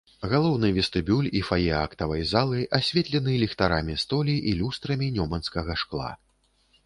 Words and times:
Галоўны 0.29 0.67
вестыбюль 0.77 1.27
і 1.39 1.41
фае 1.49 1.73
актавай 1.79 2.23
залы 2.31 2.63
асветлены 2.79 3.35
ліхтарамі 3.43 3.99
столі 4.05 4.35
і 4.53 4.57
люстрамі 4.61 5.13
нёманскага 5.19 5.73
шкла. 5.85 6.11